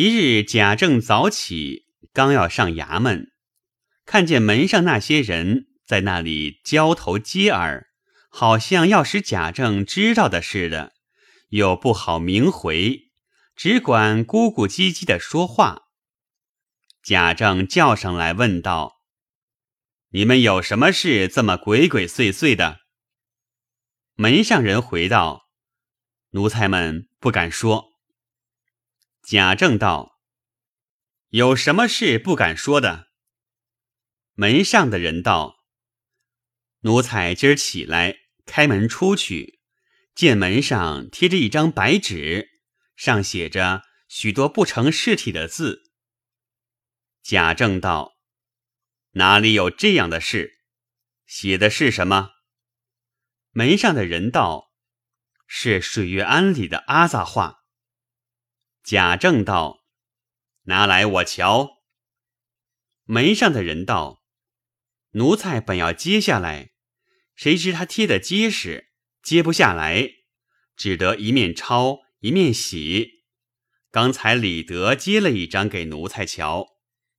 [0.00, 3.32] 一日，贾政早起，刚要上衙门，
[4.04, 7.88] 看见门上那些人在那里交头接耳，
[8.30, 10.92] 好像要使贾政知道的似的，
[11.48, 13.10] 又不好明回，
[13.56, 15.88] 只管咕咕唧唧的说话。
[17.02, 19.00] 贾政叫上来问道
[20.14, 22.82] ：“你们有什么事这么鬼鬼祟祟的？”
[24.14, 25.48] 门上人回道
[26.30, 27.88] ：“奴才们不敢说。”
[29.30, 30.18] 贾政道
[31.28, 33.10] ：“有什么事不敢说的？”
[34.32, 35.66] 门上的人道
[36.80, 39.60] ：“奴才今儿起来开门出去，
[40.14, 42.48] 见门上贴着一张白纸，
[42.96, 45.92] 上写着许多不成事体的字。”
[47.22, 48.16] 贾政道
[49.12, 50.60] ：“哪里有这样的事？
[51.26, 52.30] 写的是什么？”
[53.52, 54.72] 门上的人道
[55.46, 57.56] ：“是水月庵里的阿杂话。”
[58.88, 59.84] 贾政道
[60.64, 61.82] ：“拿来我瞧。”
[63.04, 64.22] 门上的人道
[65.12, 66.70] ：“奴才本要接下来，
[67.34, 68.88] 谁知他贴的结实，
[69.22, 70.08] 接不下来，
[70.74, 73.26] 只得一面抄一面洗。
[73.90, 76.68] 刚才李德接了一张给奴才瞧，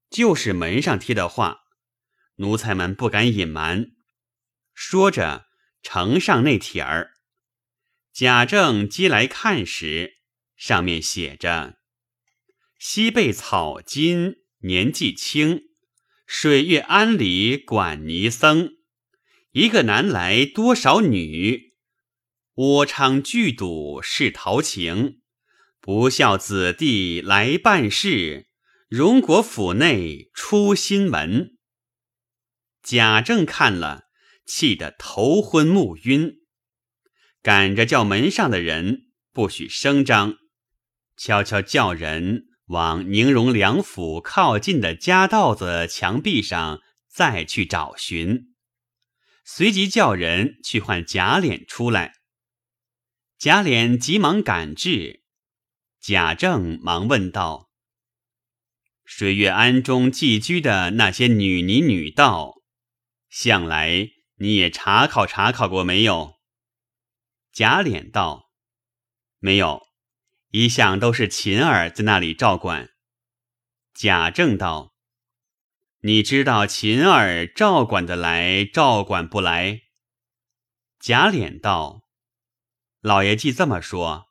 [0.09, 1.59] 就是门上贴的话，
[2.37, 3.91] 奴才们不敢隐瞒。”
[4.73, 5.45] 说着，
[5.83, 7.11] 呈上那帖儿。
[8.11, 10.15] 贾政接来看时。
[10.59, 11.77] 上面写着
[12.77, 15.61] ：“西贝草金年纪轻，
[16.27, 18.73] 水月庵里管尼僧。
[19.51, 21.73] 一个男来多少女，
[22.55, 25.21] 窝娼聚赌是陶情。
[25.79, 28.49] 不孝子弟来办事，
[28.89, 31.57] 荣国府内出新闻。”
[32.83, 34.03] 贾政看了，
[34.45, 36.41] 气得头昏目晕，
[37.41, 40.35] 赶着叫门上的人不许声张。
[41.19, 48.55] 悄悄叫人往宁荣两府靠近的夹道子墙壁上再去找寻，
[49.43, 52.13] 随即叫人去唤贾琏出来。
[53.37, 55.25] 贾琏急忙赶至，
[55.99, 57.69] 贾政忙问道
[59.03, 62.61] ：“水月庵中寄居的那些女尼女道，
[63.29, 64.07] 向来
[64.37, 66.35] 你也查考查考过没有？”
[67.51, 68.51] 贾琏道
[69.39, 69.85] ：“没有。”
[70.49, 72.89] 一向都是秦儿在那里照管。
[73.93, 74.95] 贾政道
[76.01, 79.81] ：“你知道秦儿照管得来，照管不来？”
[80.99, 82.03] 贾琏道
[83.01, 84.29] ：“老爷既这么说，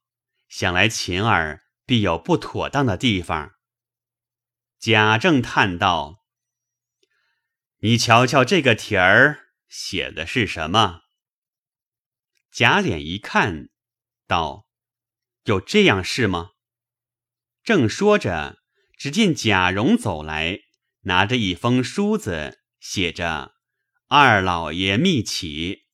[0.48, 3.52] 想来秦儿必有不妥当的地方。”
[4.80, 6.24] 贾政叹道
[7.78, 11.02] ：“你瞧瞧这个题儿写的是什么？”
[12.50, 13.68] 贾琏一看，
[14.26, 14.67] 道。
[15.48, 16.50] 有这样事吗？
[17.64, 18.58] 正说着，
[18.98, 20.60] 只见贾蓉走来，
[21.04, 23.54] 拿着一封书子，写着
[24.08, 25.84] “二老爷密启”。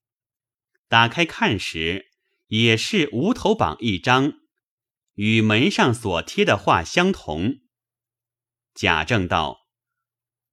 [0.88, 2.06] 打开看时，
[2.48, 4.32] 也是无头榜一张，
[5.14, 7.60] 与门上所贴的画相同。
[8.74, 9.68] 贾政道：“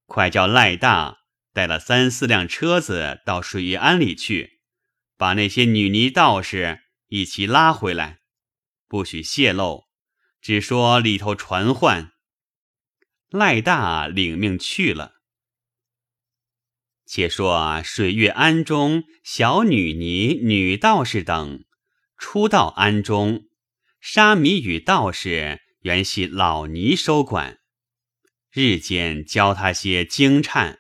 [0.06, 1.22] 快叫赖大
[1.54, 4.62] 带了三四辆车子到水月庵里去，
[5.18, 8.20] 把那些女尼道士一起拉回来。”
[8.92, 9.86] 不许泄露，
[10.42, 12.12] 只说里头传唤。
[13.30, 15.14] 赖大领命去了。
[17.06, 21.64] 且说水月庵中小女尼、女道士等
[22.18, 23.46] 初到庵中，
[24.02, 27.60] 沙弥与道士原系老尼收管，
[28.52, 30.80] 日间教他些经忏。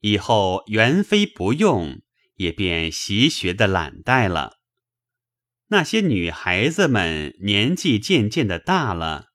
[0.00, 2.00] 以后元妃不用，
[2.36, 4.57] 也便习学的懒怠了。
[5.70, 9.26] 那些女孩子们年纪渐渐的大了，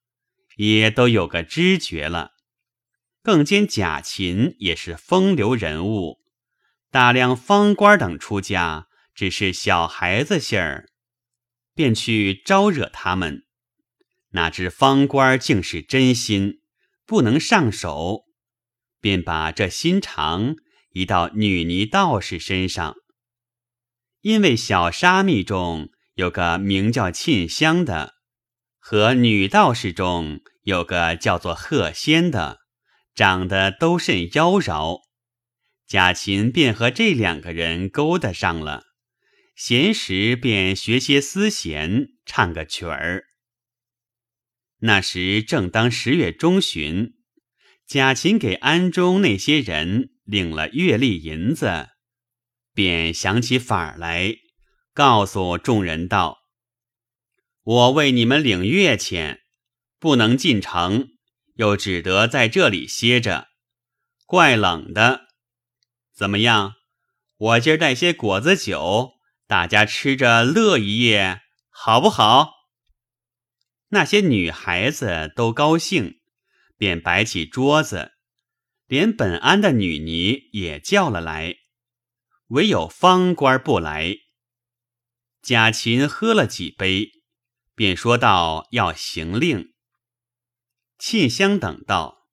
[0.58, 2.32] 也都有个知觉了。
[3.22, 6.20] 更兼贾琴也是风流人物，
[6.90, 10.90] 大量方官等出家只是小孩子信儿，
[11.76, 13.46] 便去招惹他们。
[14.32, 16.62] 哪知方官竟是真心，
[17.06, 18.24] 不能上手，
[19.00, 20.56] 便把这心肠
[20.90, 22.96] 移到女尼道士身上，
[24.22, 25.93] 因为小沙弥中。
[26.16, 28.14] 有个名叫沁香的，
[28.78, 32.60] 和女道士中有个叫做鹤仙的，
[33.16, 35.02] 长得都甚妖娆。
[35.88, 38.84] 贾琴便和这两个人勾搭上了，
[39.56, 43.26] 闲时便学些丝弦，唱个曲儿。
[44.80, 47.14] 那时正当十月中旬，
[47.88, 51.90] 贾琴给庵中那些人领了月例银子，
[52.74, 54.36] 便想起法儿来。
[54.94, 56.44] 告诉众人道
[57.64, 59.42] ：“我为你们领月钱，
[59.98, 61.10] 不能进城，
[61.56, 63.48] 又只得在这里歇着，
[64.28, 65.30] 怪冷的。
[66.14, 66.76] 怎么样？
[67.38, 69.14] 我今儿带些果子酒，
[69.48, 71.42] 大家吃着乐一夜，
[71.72, 72.52] 好不好？
[73.90, 76.20] 那些女孩子都高兴，
[76.78, 78.12] 便摆起桌子，
[78.86, 81.56] 连本安的女尼也叫了来，
[82.50, 84.18] 唯有方官不来。
[85.44, 87.22] 贾琴喝了几杯，
[87.76, 89.74] 便说道：“要行令。”
[90.98, 92.30] 沁香等道：“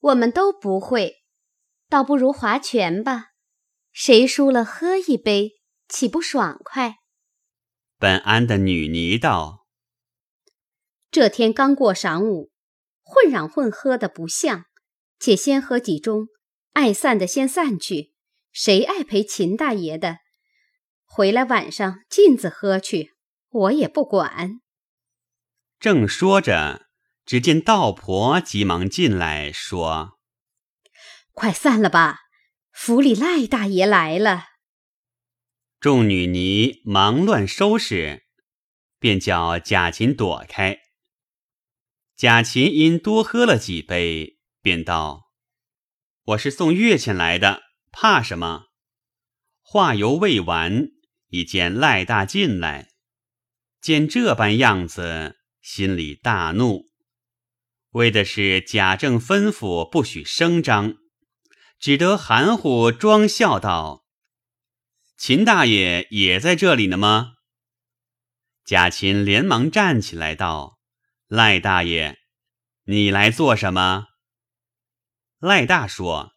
[0.00, 1.24] 我们都不会，
[1.88, 3.28] 倒不如划拳吧。
[3.90, 6.96] 谁输了喝一杯，岂不爽快？”
[7.96, 9.66] 本安的女尼道
[11.10, 12.52] ：“这天刚过晌午，
[13.02, 14.66] 混嚷混喝的不像，
[15.18, 16.26] 且先喝几盅，
[16.74, 18.12] 爱散的先散去。
[18.52, 20.18] 谁爱陪秦大爷的？”
[21.14, 23.12] 回来晚上尽子喝去，
[23.50, 24.62] 我也不管。
[25.78, 26.86] 正说着，
[27.26, 30.18] 只见道婆急忙进来，说
[31.32, 32.20] ：“快散了吧，
[32.72, 34.46] 府里赖大爷来了。”
[35.78, 38.22] 众女尼忙乱收拾，
[38.98, 40.78] 便叫贾琴躲开。
[42.16, 45.24] 贾琴因多喝了几杯，便道
[46.24, 47.60] ：“我是送月钱来的，
[47.90, 48.68] 怕什么？”
[49.60, 50.88] 话犹未完。
[51.32, 52.90] 一见赖大进来，
[53.80, 56.90] 见这般样子，心里大怒，
[57.92, 60.98] 为的是贾政吩咐不许声张，
[61.78, 64.04] 只得含糊装笑道
[65.16, 67.36] ：“秦大爷也在这里呢吗？”
[68.66, 70.78] 贾琴连忙站起来道
[71.28, 72.18] ：“赖大爷，
[72.84, 74.08] 你来做什么？”
[75.40, 76.34] 赖大说：“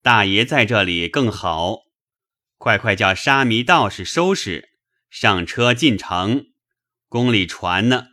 [0.00, 1.84] 大爷在这里更好。”
[2.58, 4.70] 快快叫沙弥道士收拾，
[5.10, 6.46] 上车进城。
[7.08, 8.08] 宫里传呢。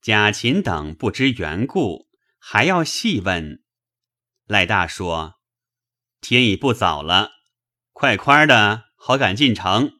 [0.00, 3.62] 贾琴等不知缘故，还要细问。
[4.46, 5.40] 赖大说
[6.22, 7.32] ：“天已不早了，
[7.92, 9.92] 快快的，好赶进城。”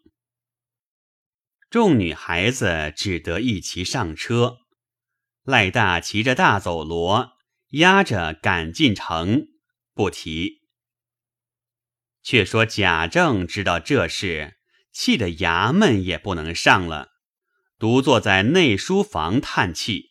[1.69, 4.59] 众女孩子只得一齐上车。
[5.43, 7.32] 赖大骑着大走骡，
[7.73, 9.49] 压着赶进城，
[9.93, 10.57] 不提。
[12.29, 14.59] 却说贾政知道这事，
[14.93, 17.09] 气得衙门也不能上了，
[17.79, 20.11] 独坐在内书房叹气。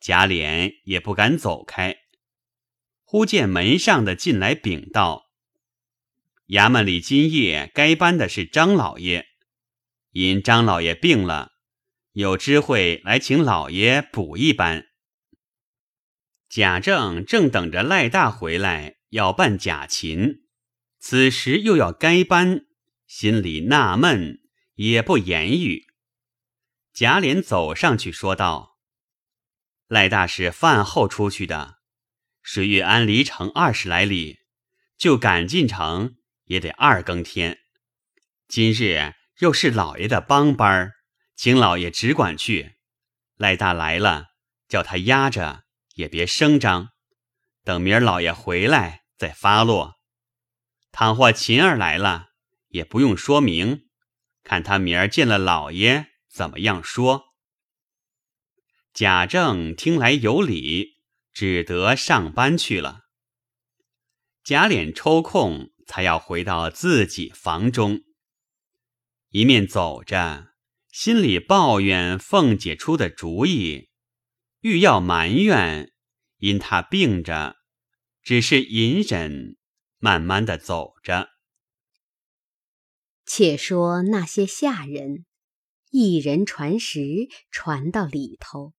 [0.00, 1.98] 贾琏也不敢走开。
[3.04, 5.26] 忽见门上的进来禀道
[6.50, 9.24] ：“衙门里今夜该班的是张老爷，
[10.10, 11.52] 因张老爷病了，
[12.10, 14.88] 有知会来请老爷补一班。”
[16.50, 20.40] 贾政正等着赖大回来，要办贾琴。
[21.06, 22.64] 此时又要该班，
[23.06, 24.40] 心里纳闷，
[24.76, 25.84] 也不言语。
[26.94, 28.78] 贾琏走上去说道
[29.86, 31.74] ：“赖大是饭后出去的，
[32.42, 34.38] 水月庵离城二十来里，
[34.96, 37.58] 就赶进城也得二更天。
[38.48, 40.90] 今日又是老爷的帮班，
[41.36, 42.76] 请老爷只管去。
[43.36, 44.28] 赖大来了，
[44.66, 45.64] 叫他压着，
[45.96, 46.92] 也别声张，
[47.62, 49.96] 等明儿老爷回来再发落。”
[50.96, 52.28] 倘或秦儿来了，
[52.68, 53.88] 也不用说明，
[54.44, 57.34] 看他明儿见了老爷怎么样说。
[58.92, 61.00] 贾政听来有理，
[61.32, 63.00] 只得上班去了。
[64.44, 68.02] 贾琏抽空才要回到自己房中，
[69.30, 70.52] 一面走着，
[70.92, 73.88] 心里抱怨凤姐出的主意，
[74.60, 75.92] 欲要埋怨，
[76.38, 77.56] 因他病着，
[78.22, 79.56] 只是隐忍。
[80.04, 81.30] 慢慢的走着。
[83.24, 85.24] 且说那些下人，
[85.90, 87.00] 一人传十，
[87.50, 88.74] 传到里头。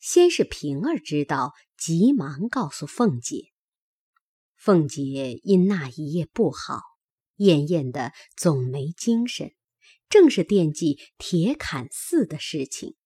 [0.00, 3.52] 先是平儿知道，急忙告诉凤姐。
[4.56, 6.80] 凤姐因那一夜不好，
[7.36, 9.52] 恹恹的，总没精神，
[10.08, 12.96] 正是惦记铁槛寺的事情。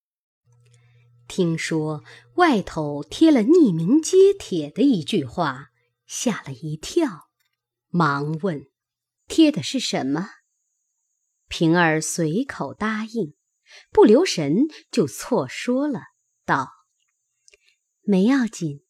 [1.27, 2.05] 听说
[2.37, 5.71] 外头贴了匿名揭帖的一句话，
[6.07, 7.28] 吓了一跳。
[7.89, 8.67] 忙问
[9.29, 10.29] ：“贴的是什么？”
[11.49, 13.35] 平儿随口答应，
[13.91, 16.01] 不留神就错说了，
[16.45, 16.69] 道
[18.03, 18.85] ：“没要紧，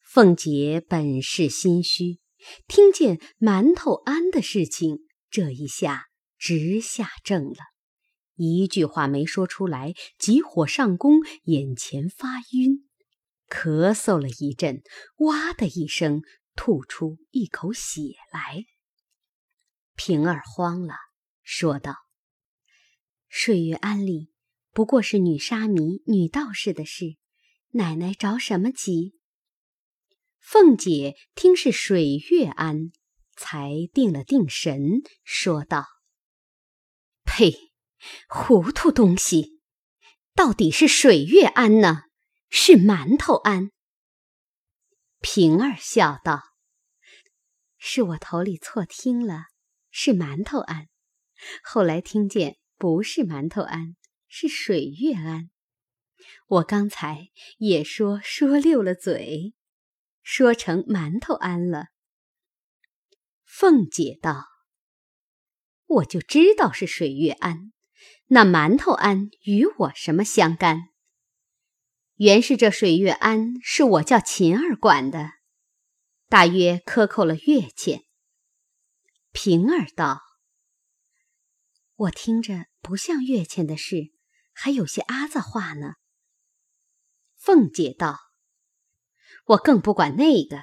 [0.00, 2.20] 凤姐本是心虚，
[2.68, 6.06] 听见馒头庵的事情，这一下
[6.38, 7.56] 直下怔了，
[8.36, 12.88] 一句话没说出来，急火上攻，眼前发晕。
[13.54, 14.82] 咳嗽了一阵，
[15.18, 16.22] 哇的一声，
[16.56, 18.00] 吐出一口血
[18.32, 18.64] 来。
[19.94, 20.96] 平儿慌了，
[21.44, 21.94] 说道
[23.30, 24.32] ：“水月庵里
[24.72, 27.16] 不过是女沙弥、女道士的事，
[27.70, 29.14] 奶奶着什么急？
[30.40, 32.90] 凤姐听是水月庵，
[33.36, 35.86] 才定了定神，说道
[37.24, 37.54] ：“呸，
[38.28, 39.60] 糊涂东西！
[40.34, 42.02] 到底是水月庵呢，
[42.56, 43.72] 是馒头庵？”
[45.20, 46.40] 平儿笑道
[47.76, 49.46] ：“是我头里错听了，
[49.90, 50.86] 是馒头庵。
[51.64, 53.96] 后来听见不是馒头庵，
[54.28, 55.50] 是水月庵。
[56.46, 59.52] 我刚才也说说溜了嘴。”
[60.22, 61.88] 说成馒头庵了。
[63.42, 64.46] 凤姐道
[65.86, 67.72] ：“我就知道是水月庵，
[68.28, 70.93] 那馒头庵与我什么相干？
[72.16, 75.32] 原是这水月庵是我叫琴儿管的，
[76.28, 78.04] 大约克扣了月钱。”
[79.32, 80.22] 平儿道
[81.96, 84.12] ：“我听着不像月钱的事，
[84.52, 85.94] 还有些阿杂话呢。”
[87.36, 88.20] 凤姐道。
[89.46, 90.62] 我更不管那个，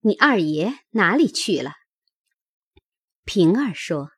[0.00, 1.72] 你二爷哪里去了？
[3.24, 4.10] 平儿说：“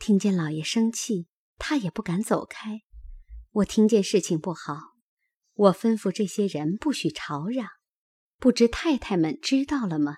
[0.00, 1.28] 听见老爷生气，
[1.58, 2.80] 他也不敢走开。
[3.50, 4.95] 我听见事情不好，
[5.56, 7.68] 我吩咐这些人不许吵嚷。
[8.38, 10.16] 不知太太们知道了吗？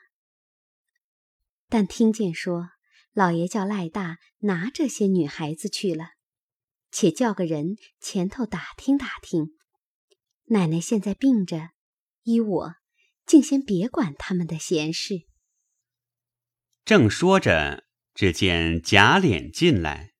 [1.68, 2.68] 但听见说
[3.12, 6.10] 老爷叫赖大拿这些女孩子去了，
[6.90, 9.56] 且叫个人前头打听打听。
[10.46, 11.70] 奶奶现在病着。”
[12.28, 12.74] 依我，
[13.24, 15.22] 竟先别管他们的闲事。
[16.84, 20.12] 正说着，只见贾琏进来，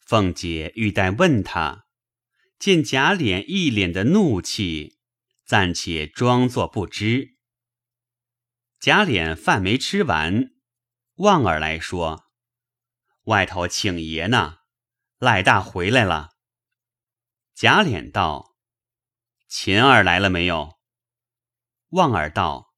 [0.00, 1.84] 凤姐欲待问他，
[2.62, 5.00] 见贾琏一脸的怒气，
[5.44, 7.36] 暂且装作不知。
[8.78, 10.52] 贾琏饭没吃完，
[11.14, 12.26] 望儿来说
[13.26, 14.58] ：“外头请爷呢，
[15.18, 16.36] 赖大回来了。”
[17.52, 18.54] 贾琏道
[19.50, 20.78] ：“秦儿来了没有？”
[21.90, 22.72] 望儿道：“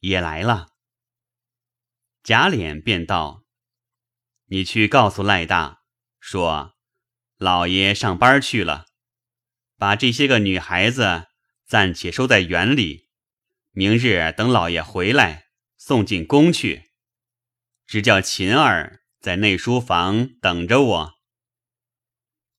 [0.00, 0.68] 也来了。”
[2.22, 3.46] 贾琏便道
[4.52, 5.80] ：“你去告诉赖大，
[6.18, 6.74] 说
[7.38, 8.89] 老爷上班去了，
[9.80, 11.28] 把这些个女孩子
[11.66, 13.08] 暂且收在园里，
[13.72, 15.44] 明日等老爷回来
[15.78, 16.90] 送进宫去。
[17.86, 21.14] 只叫琴儿在内书房等着我。”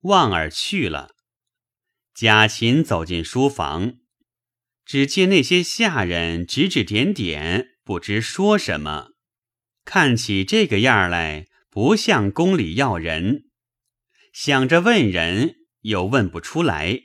[0.01, 1.12] 望儿去了，
[2.16, 4.00] 贾琴走进书房。
[4.84, 9.10] 只见那些下人指指点点，不知说什么，
[9.86, 13.44] 看起这个样来，不像宫里要人。
[14.34, 17.04] 想着问人，又问不出来，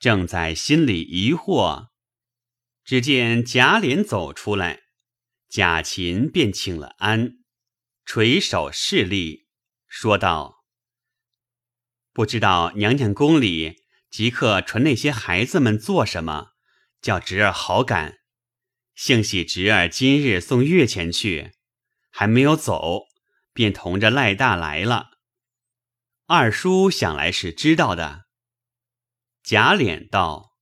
[0.00, 1.88] 正在心里疑惑，
[2.84, 4.80] 只见贾琏走出来，
[5.46, 7.44] 贾琴便请了安，
[8.06, 9.46] 垂手侍立，
[9.86, 10.64] 说道
[12.14, 16.52] ：“不知道娘娘宫里即刻传那些孩子们做什么？”
[17.02, 18.20] 叫侄儿好赶，
[18.94, 21.52] 幸喜侄儿今日送月钱去，
[22.10, 23.02] 还没有走，
[23.52, 25.10] 便同着赖大来了。
[26.24, 28.29] 二叔想来是知道的。
[29.50, 30.52] 贾琏道：“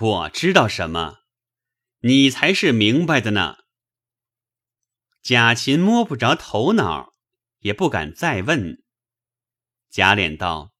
[0.00, 1.18] 我知道什么？
[2.00, 3.58] 你才是明白的呢。”
[5.22, 7.12] 贾琴摸不着头脑，
[7.58, 8.82] 也不敢再问。
[9.88, 10.72] 贾琏道：“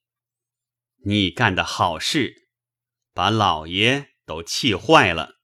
[1.07, 2.49] 你干的好事，
[3.13, 5.37] 把老爷。”都气坏了。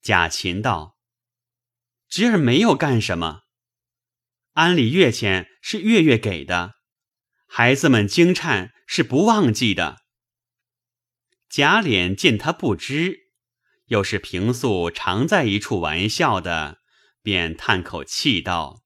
[0.00, 0.96] 贾琴道
[2.08, 3.42] ：“侄儿没有干什么，
[4.54, 6.72] 安里月钱是月月给的，
[7.46, 10.02] 孩子们惊颤是不忘记的。”
[11.56, 13.28] 贾琏见他不知，
[13.86, 16.80] 又是平素常在一处玩笑的，
[17.22, 18.82] 便叹口气道：“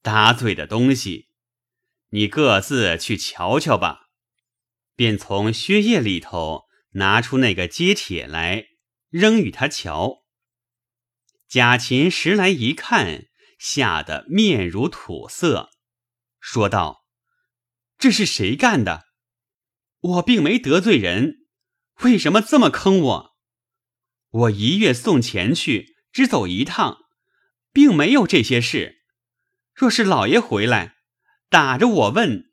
[0.00, 1.26] 打嘴的东西，
[2.10, 4.10] 你各自去瞧瞧吧。”
[4.94, 6.68] 便从靴叶里头。
[6.92, 8.66] 拿出那个接帖来，
[9.10, 10.24] 扔与他瞧。
[11.48, 13.26] 贾琴拾来一看，
[13.58, 15.68] 吓得面如土色，
[16.40, 17.04] 说道
[17.98, 19.04] ：“这是谁干的？
[20.00, 21.37] 我并没得罪人，
[22.02, 23.36] 为什么这么坑我？
[24.30, 26.98] 我一月送钱去，只走一趟，
[27.72, 29.02] 并没有这些事。
[29.74, 30.96] 若是老爷回来，
[31.48, 32.52] 打着我问，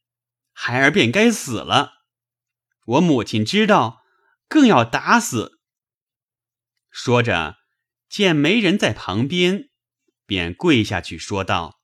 [0.54, 1.94] 孩儿便该死了。
[2.86, 4.02] 我母亲知道。”
[4.48, 5.60] 更要打死。
[6.92, 7.56] 说着，
[8.08, 9.70] 见没人在旁边，
[10.28, 11.80] 便跪下去说道：“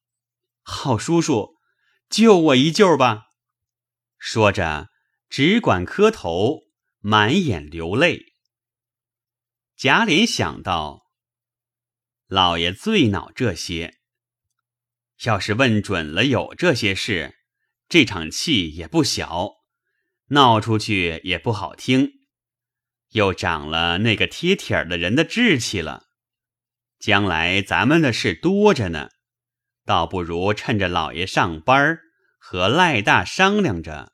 [0.61, 1.55] 好叔叔，
[2.07, 3.25] 救我一救吧！”
[4.19, 4.89] 说着，
[5.27, 6.61] 只管磕头，
[7.01, 8.33] 满眼流泪。
[9.75, 11.07] 贾琏想到，
[12.27, 13.97] 老爷最恼这些，
[15.23, 17.35] 要是问准了有这些事，
[17.89, 19.53] 这场气也不小，
[20.27, 22.11] 闹出去也不好听，
[23.09, 26.05] 又长了那个贴帖儿的人的志气了。
[26.99, 29.09] 将来咱们的事多着呢，
[29.85, 31.99] 倒不如趁着老爷上班
[32.37, 34.13] 和赖大商量着，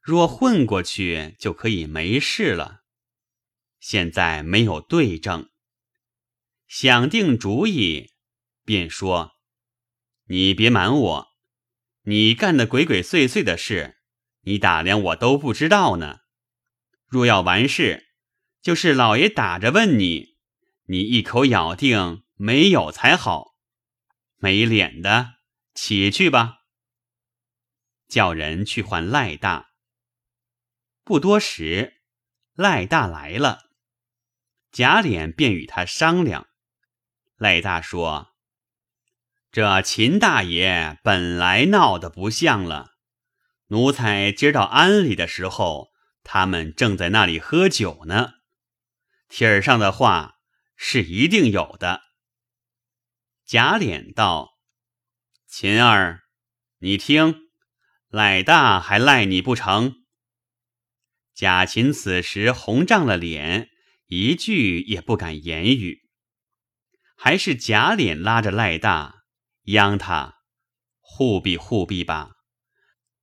[0.00, 2.80] 若混过去就可以没事了。
[3.78, 5.50] 现在没有对证，
[6.66, 8.10] 想定主意，
[8.64, 9.36] 便说
[10.28, 11.28] ：“你别瞒我，
[12.02, 13.98] 你干的鬼鬼祟祟的事，
[14.42, 16.20] 你打量我都不知道呢。
[17.06, 18.08] 若要完事，
[18.60, 20.36] 就是老爷打着问你，
[20.84, 23.54] 你一口咬定没有才好。
[24.36, 25.34] 没脸的，
[25.74, 26.58] 起去吧。”
[28.08, 29.69] 叫人去唤赖大。
[31.02, 32.02] 不多时，
[32.54, 33.70] 赖大来了。
[34.70, 36.46] 贾琏便与他商量，
[37.36, 38.34] 赖大说
[39.50, 42.92] ：“这秦大爷本来闹得不像了。
[43.68, 45.90] 奴才今到庵里的时候，
[46.22, 48.34] 他们正在那里喝酒呢。
[49.28, 50.36] 帖儿上的话
[50.76, 52.02] 是一定有的。”
[53.44, 54.50] 贾琏道
[55.48, 56.20] ：“秦儿，
[56.78, 57.50] 你听，
[58.08, 59.96] 赖大还赖你不成？”
[61.40, 63.70] 贾琴此时红涨了脸。
[64.08, 66.02] 一句也不敢言语，
[67.16, 69.22] 还是贾琏拉着赖大，
[69.62, 70.34] 央他
[70.98, 72.32] 护庇护庇吧。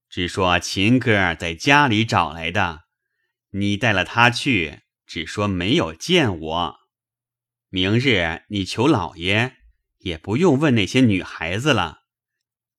[0.09, 2.85] 只说秦哥在家里找来的，
[3.51, 6.75] 你带了他去，只说没有见我。
[7.69, 9.57] 明日你求老爷，
[9.99, 11.99] 也不用问那些女孩子了，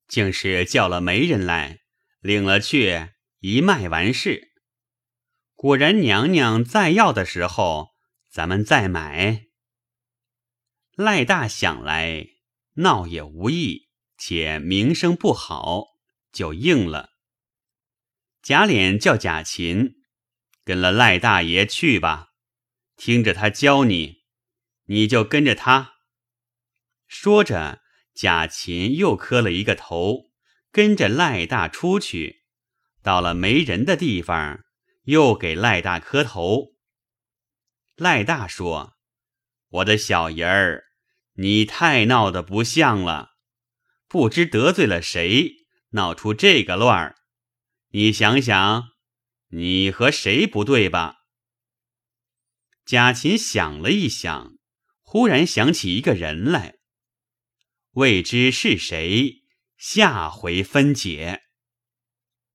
[0.09, 1.79] 竟是叫了媒人来，
[2.19, 4.48] 领了去一卖完事。
[5.59, 7.99] 果然娘娘再要的时候。
[8.31, 9.47] 咱们再买。
[10.95, 12.27] 赖大想来
[12.75, 13.89] 闹也无益，
[14.19, 15.87] 且名声不好，
[16.31, 17.11] 就应了。
[18.43, 19.95] 贾琏叫贾琴
[20.63, 22.29] 跟了赖大爷去吧，
[22.97, 24.19] 听着他教你，
[24.85, 25.95] 你就跟着他。
[27.07, 27.81] 说着，
[28.15, 30.31] 贾琴又磕了一个头，
[30.71, 32.45] 跟着赖大出去，
[33.03, 34.61] 到了没人的地方，
[35.09, 36.75] 又给赖大磕头。
[37.97, 38.99] 赖大说
[39.69, 40.85] ：“我的小爷儿，
[41.37, 43.31] 你太闹得不像了，
[44.07, 47.17] 不知得罪了谁，闹出这个乱儿。
[47.93, 48.91] 你想想，
[49.49, 51.21] 你和谁不对吧？”
[52.85, 54.59] 贾琴想了一想，
[55.01, 56.77] 忽然想起一个人来，
[57.93, 59.43] 未知是谁，
[59.79, 61.48] 下回分解。